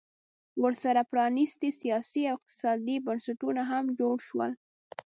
ورسره 0.63 1.01
پرانیستي 1.11 1.69
سیاسي 1.81 2.21
او 2.31 2.35
اقتصادي 2.39 2.95
بنسټونه 3.05 3.61
هم 3.71 3.85
جوړ 3.99 4.15
شول 4.27 4.51